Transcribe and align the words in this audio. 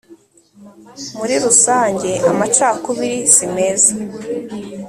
Muri 1.17 1.35
rusange 1.43 2.11
amacakubiri 2.31 3.19
simeza 3.35 3.91